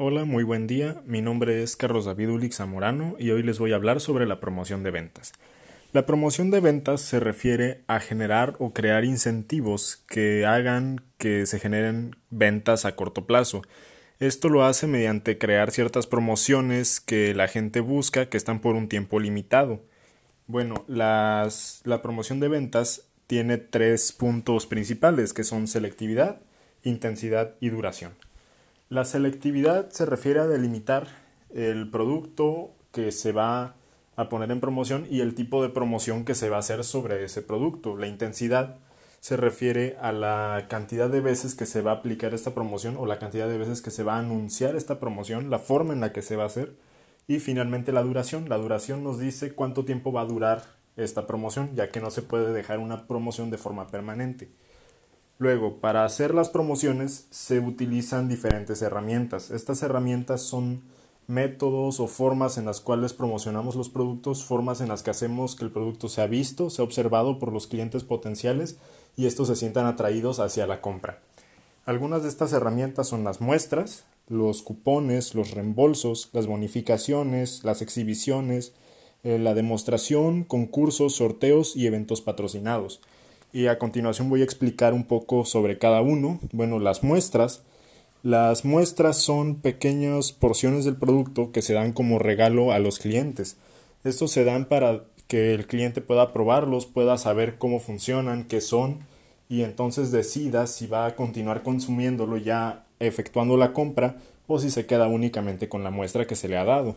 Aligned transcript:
Hola, 0.00 0.24
muy 0.24 0.44
buen 0.44 0.68
día. 0.68 1.02
Mi 1.06 1.22
nombre 1.22 1.60
es 1.60 1.74
Carlos 1.74 2.04
David 2.04 2.28
Ulix 2.28 2.58
Zamorano 2.58 3.16
y 3.18 3.30
hoy 3.30 3.42
les 3.42 3.58
voy 3.58 3.72
a 3.72 3.74
hablar 3.74 4.00
sobre 4.00 4.26
la 4.26 4.38
promoción 4.38 4.84
de 4.84 4.92
ventas. 4.92 5.32
La 5.92 6.06
promoción 6.06 6.52
de 6.52 6.60
ventas 6.60 7.00
se 7.00 7.18
refiere 7.18 7.82
a 7.88 7.98
generar 7.98 8.54
o 8.60 8.72
crear 8.72 9.04
incentivos 9.04 10.04
que 10.08 10.46
hagan 10.46 11.00
que 11.16 11.46
se 11.46 11.58
generen 11.58 12.14
ventas 12.30 12.84
a 12.84 12.94
corto 12.94 13.26
plazo. 13.26 13.62
Esto 14.20 14.48
lo 14.48 14.62
hace 14.62 14.86
mediante 14.86 15.36
crear 15.36 15.72
ciertas 15.72 16.06
promociones 16.06 17.00
que 17.00 17.34
la 17.34 17.48
gente 17.48 17.80
busca 17.80 18.28
que 18.28 18.36
están 18.36 18.60
por 18.60 18.76
un 18.76 18.88
tiempo 18.88 19.18
limitado. 19.18 19.82
Bueno, 20.46 20.84
las, 20.86 21.80
la 21.82 22.02
promoción 22.02 22.38
de 22.38 22.46
ventas 22.46 23.02
tiene 23.26 23.58
tres 23.58 24.12
puntos 24.12 24.66
principales 24.66 25.34
que 25.34 25.42
son 25.42 25.66
selectividad, 25.66 26.40
intensidad 26.84 27.56
y 27.58 27.70
duración. 27.70 28.27
La 28.90 29.04
selectividad 29.04 29.90
se 29.90 30.06
refiere 30.06 30.40
a 30.40 30.46
delimitar 30.46 31.08
el 31.50 31.90
producto 31.90 32.70
que 32.90 33.12
se 33.12 33.32
va 33.32 33.74
a 34.16 34.28
poner 34.30 34.50
en 34.50 34.60
promoción 34.60 35.06
y 35.10 35.20
el 35.20 35.34
tipo 35.34 35.62
de 35.62 35.68
promoción 35.68 36.24
que 36.24 36.34
se 36.34 36.48
va 36.48 36.56
a 36.56 36.60
hacer 36.60 36.82
sobre 36.84 37.22
ese 37.22 37.42
producto. 37.42 37.98
La 37.98 38.06
intensidad 38.06 38.76
se 39.20 39.36
refiere 39.36 39.98
a 40.00 40.12
la 40.12 40.68
cantidad 40.70 41.10
de 41.10 41.20
veces 41.20 41.54
que 41.54 41.66
se 41.66 41.82
va 41.82 41.90
a 41.90 41.94
aplicar 41.96 42.32
esta 42.32 42.54
promoción 42.54 42.96
o 42.96 43.04
la 43.04 43.18
cantidad 43.18 43.46
de 43.46 43.58
veces 43.58 43.82
que 43.82 43.90
se 43.90 44.04
va 44.04 44.14
a 44.14 44.20
anunciar 44.20 44.74
esta 44.74 44.98
promoción, 44.98 45.50
la 45.50 45.58
forma 45.58 45.92
en 45.92 46.00
la 46.00 46.14
que 46.14 46.22
se 46.22 46.36
va 46.36 46.44
a 46.44 46.46
hacer 46.46 46.74
y 47.26 47.40
finalmente 47.40 47.92
la 47.92 48.02
duración. 48.02 48.48
La 48.48 48.56
duración 48.56 49.04
nos 49.04 49.18
dice 49.18 49.52
cuánto 49.52 49.84
tiempo 49.84 50.12
va 50.12 50.22
a 50.22 50.26
durar 50.26 50.62
esta 50.96 51.26
promoción, 51.26 51.74
ya 51.74 51.90
que 51.90 52.00
no 52.00 52.10
se 52.10 52.22
puede 52.22 52.54
dejar 52.54 52.78
una 52.78 53.06
promoción 53.06 53.50
de 53.50 53.58
forma 53.58 53.88
permanente. 53.88 54.48
Luego, 55.38 55.76
para 55.76 56.04
hacer 56.04 56.34
las 56.34 56.48
promociones 56.48 57.26
se 57.30 57.60
utilizan 57.60 58.28
diferentes 58.28 58.82
herramientas. 58.82 59.52
Estas 59.52 59.82
herramientas 59.82 60.42
son 60.42 60.82
métodos 61.28 62.00
o 62.00 62.08
formas 62.08 62.58
en 62.58 62.64
las 62.64 62.80
cuales 62.80 63.12
promocionamos 63.12 63.76
los 63.76 63.88
productos, 63.88 64.44
formas 64.44 64.80
en 64.80 64.88
las 64.88 65.02
que 65.02 65.10
hacemos 65.10 65.54
que 65.54 65.64
el 65.64 65.70
producto 65.70 66.08
sea 66.08 66.26
visto, 66.26 66.70
sea 66.70 66.84
observado 66.84 67.38
por 67.38 67.52
los 67.52 67.68
clientes 67.68 68.02
potenciales 68.02 68.78
y 69.16 69.26
estos 69.26 69.48
se 69.48 69.56
sientan 69.56 69.86
atraídos 69.86 70.40
hacia 70.40 70.66
la 70.66 70.80
compra. 70.80 71.20
Algunas 71.84 72.22
de 72.22 72.30
estas 72.30 72.52
herramientas 72.52 73.08
son 73.08 73.24
las 73.24 73.40
muestras, 73.40 74.04
los 74.26 74.62
cupones, 74.62 75.34
los 75.34 75.52
reembolsos, 75.52 76.30
las 76.32 76.46
bonificaciones, 76.46 77.62
las 77.62 77.80
exhibiciones, 77.80 78.72
eh, 79.22 79.38
la 79.38 79.54
demostración, 79.54 80.44
concursos, 80.44 81.14
sorteos 81.14 81.76
y 81.76 81.86
eventos 81.86 82.22
patrocinados. 82.22 83.00
Y 83.52 83.66
a 83.66 83.78
continuación 83.78 84.28
voy 84.28 84.42
a 84.42 84.44
explicar 84.44 84.92
un 84.92 85.04
poco 85.04 85.44
sobre 85.44 85.78
cada 85.78 86.02
uno. 86.02 86.38
Bueno, 86.52 86.78
las 86.78 87.02
muestras 87.02 87.62
las 88.24 88.64
muestras 88.64 89.16
son 89.16 89.54
pequeñas 89.54 90.32
porciones 90.32 90.84
del 90.84 90.96
producto 90.96 91.52
que 91.52 91.62
se 91.62 91.72
dan 91.72 91.92
como 91.92 92.18
regalo 92.18 92.72
a 92.72 92.80
los 92.80 92.98
clientes. 92.98 93.56
Estos 94.02 94.32
se 94.32 94.42
dan 94.42 94.64
para 94.64 95.04
que 95.28 95.54
el 95.54 95.68
cliente 95.68 96.00
pueda 96.00 96.32
probarlos, 96.32 96.86
pueda 96.86 97.16
saber 97.16 97.58
cómo 97.58 97.78
funcionan, 97.78 98.44
qué 98.44 98.60
son 98.60 98.98
y 99.48 99.62
entonces 99.62 100.10
decida 100.10 100.66
si 100.66 100.88
va 100.88 101.06
a 101.06 101.14
continuar 101.14 101.62
consumiéndolo 101.62 102.38
ya 102.38 102.84
efectuando 102.98 103.56
la 103.56 103.72
compra 103.72 104.16
o 104.48 104.58
si 104.58 104.70
se 104.70 104.84
queda 104.84 105.06
únicamente 105.06 105.68
con 105.68 105.84
la 105.84 105.90
muestra 105.90 106.26
que 106.26 106.34
se 106.34 106.48
le 106.48 106.56
ha 106.56 106.64
dado. 106.64 106.96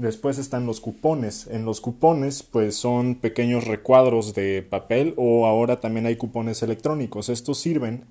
Después 0.00 0.38
están 0.38 0.64
los 0.64 0.80
cupones. 0.80 1.46
En 1.46 1.66
los 1.66 1.82
cupones 1.82 2.42
pues 2.42 2.74
son 2.74 3.16
pequeños 3.16 3.66
recuadros 3.66 4.32
de 4.32 4.62
papel 4.62 5.12
o 5.18 5.46
ahora 5.46 5.78
también 5.78 6.06
hay 6.06 6.16
cupones 6.16 6.62
electrónicos. 6.62 7.28
Estos 7.28 7.58
sirven 7.58 8.06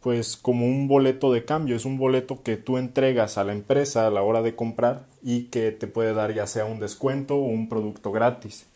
pues 0.00 0.36
como 0.36 0.66
un 0.66 0.88
boleto 0.88 1.32
de 1.32 1.44
cambio, 1.44 1.76
es 1.76 1.84
un 1.84 1.96
boleto 1.96 2.42
que 2.42 2.56
tú 2.56 2.76
entregas 2.76 3.38
a 3.38 3.44
la 3.44 3.52
empresa 3.52 4.08
a 4.08 4.10
la 4.10 4.22
hora 4.22 4.42
de 4.42 4.56
comprar 4.56 5.06
y 5.22 5.44
que 5.44 5.70
te 5.70 5.86
puede 5.86 6.12
dar 6.12 6.34
ya 6.34 6.48
sea 6.48 6.64
un 6.64 6.80
descuento 6.80 7.36
o 7.36 7.44
un 7.44 7.68
producto 7.68 8.10
gratis. 8.10 8.66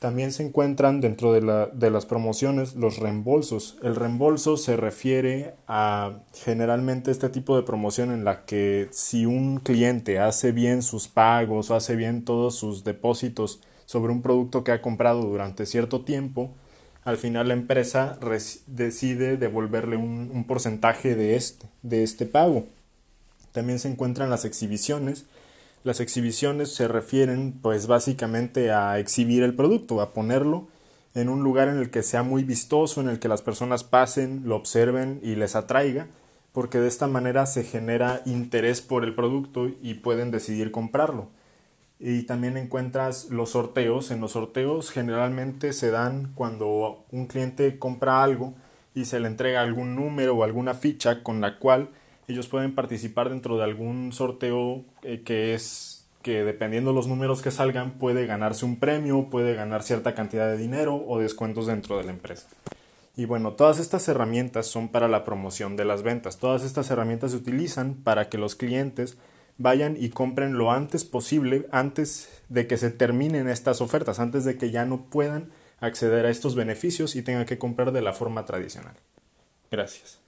También 0.00 0.32
se 0.32 0.42
encuentran 0.42 1.02
dentro 1.02 1.30
de, 1.34 1.42
la, 1.42 1.66
de 1.66 1.90
las 1.90 2.06
promociones 2.06 2.74
los 2.74 2.96
reembolsos. 2.96 3.76
El 3.82 3.94
reembolso 3.94 4.56
se 4.56 4.78
refiere 4.78 5.54
a 5.68 6.20
generalmente 6.32 7.10
este 7.10 7.28
tipo 7.28 7.54
de 7.54 7.64
promoción 7.64 8.10
en 8.10 8.24
la 8.24 8.46
que 8.46 8.88
si 8.92 9.26
un 9.26 9.60
cliente 9.60 10.18
hace 10.18 10.52
bien 10.52 10.82
sus 10.82 11.06
pagos 11.06 11.70
o 11.70 11.74
hace 11.74 11.96
bien 11.96 12.24
todos 12.24 12.54
sus 12.54 12.82
depósitos 12.82 13.60
sobre 13.84 14.10
un 14.10 14.22
producto 14.22 14.64
que 14.64 14.72
ha 14.72 14.80
comprado 14.80 15.20
durante 15.20 15.66
cierto 15.66 16.00
tiempo, 16.00 16.50
al 17.04 17.18
final 17.18 17.48
la 17.48 17.54
empresa 17.54 18.18
decide 18.66 19.36
devolverle 19.36 19.96
un, 19.96 20.44
porcentaje 20.48 21.14
de 21.14 21.36
este, 21.36 21.66
de 21.82 22.02
este 22.02 22.24
pago. 22.24 22.64
También 23.52 23.78
se 23.78 23.88
encuentran 23.88 24.30
las 24.30 24.46
exhibiciones. 24.46 25.26
Las 25.82 26.00
exhibiciones 26.00 26.74
se 26.74 26.88
refieren 26.88 27.58
pues 27.60 27.86
básicamente 27.86 28.70
a 28.70 28.98
exhibir 28.98 29.42
el 29.42 29.54
producto, 29.54 30.00
a 30.00 30.12
ponerlo 30.12 30.68
en 31.14 31.28
un 31.28 31.42
lugar 31.42 31.68
en 31.68 31.78
el 31.78 31.90
que 31.90 32.02
sea 32.02 32.22
muy 32.22 32.44
vistoso, 32.44 33.00
en 33.00 33.08
el 33.08 33.18
que 33.18 33.28
las 33.28 33.42
personas 33.42 33.82
pasen, 33.82 34.42
lo 34.44 34.56
observen 34.56 35.20
y 35.22 35.34
les 35.34 35.56
atraiga, 35.56 36.06
porque 36.52 36.78
de 36.78 36.88
esta 36.88 37.06
manera 37.06 37.46
se 37.46 37.64
genera 37.64 38.22
interés 38.26 38.80
por 38.80 39.04
el 39.04 39.14
producto 39.14 39.68
y 39.82 39.94
pueden 39.94 40.30
decidir 40.30 40.70
comprarlo 40.70 41.28
y 42.00 42.22
también 42.22 42.56
encuentras 42.56 43.26
los 43.28 43.50
sorteos. 43.50 44.10
En 44.10 44.20
los 44.20 44.32
sorteos 44.32 44.90
generalmente 44.90 45.72
se 45.74 45.90
dan 45.90 46.32
cuando 46.34 47.04
un 47.12 47.26
cliente 47.26 47.78
compra 47.78 48.22
algo 48.22 48.54
y 48.94 49.04
se 49.04 49.20
le 49.20 49.28
entrega 49.28 49.60
algún 49.60 49.94
número 49.94 50.34
o 50.34 50.42
alguna 50.42 50.74
ficha 50.74 51.22
con 51.22 51.42
la 51.42 51.58
cual 51.58 51.90
ellos 52.30 52.48
pueden 52.48 52.74
participar 52.74 53.28
dentro 53.28 53.56
de 53.56 53.64
algún 53.64 54.12
sorteo 54.12 54.84
eh, 55.02 55.22
que 55.24 55.54
es 55.54 56.06
que 56.22 56.44
dependiendo 56.44 56.92
los 56.92 57.06
números 57.06 57.40
que 57.40 57.50
salgan 57.50 57.92
puede 57.92 58.26
ganarse 58.26 58.64
un 58.64 58.78
premio, 58.78 59.28
puede 59.30 59.54
ganar 59.54 59.82
cierta 59.82 60.14
cantidad 60.14 60.48
de 60.48 60.58
dinero 60.58 61.02
o 61.06 61.18
descuentos 61.18 61.66
dentro 61.66 61.96
de 61.96 62.04
la 62.04 62.10
empresa. 62.10 62.46
Y 63.16 63.24
bueno, 63.24 63.52
todas 63.52 63.78
estas 63.78 64.06
herramientas 64.08 64.66
son 64.66 64.88
para 64.88 65.08
la 65.08 65.24
promoción 65.24 65.76
de 65.76 65.84
las 65.84 66.02
ventas. 66.02 66.38
Todas 66.38 66.62
estas 66.62 66.90
herramientas 66.90 67.32
se 67.32 67.38
utilizan 67.38 67.94
para 67.94 68.28
que 68.28 68.38
los 68.38 68.54
clientes 68.54 69.16
vayan 69.58 69.96
y 69.98 70.10
compren 70.10 70.56
lo 70.56 70.72
antes 70.72 71.04
posible, 71.04 71.66
antes 71.70 72.42
de 72.48 72.66
que 72.66 72.76
se 72.76 72.90
terminen 72.90 73.48
estas 73.48 73.80
ofertas, 73.80 74.20
antes 74.20 74.44
de 74.44 74.56
que 74.56 74.70
ya 74.70 74.84
no 74.84 75.06
puedan 75.06 75.50
acceder 75.80 76.26
a 76.26 76.30
estos 76.30 76.54
beneficios 76.54 77.16
y 77.16 77.22
tengan 77.22 77.46
que 77.46 77.58
comprar 77.58 77.92
de 77.92 78.02
la 78.02 78.12
forma 78.12 78.44
tradicional. 78.44 78.94
Gracias. 79.70 80.18